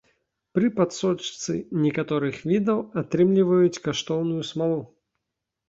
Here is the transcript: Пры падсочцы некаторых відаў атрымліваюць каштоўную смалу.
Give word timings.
Пры 0.57 0.69
падсочцы 0.79 1.53
некаторых 1.83 2.41
відаў 2.53 2.79
атрымліваюць 3.03 3.81
каштоўную 3.91 4.43
смалу. 4.51 4.83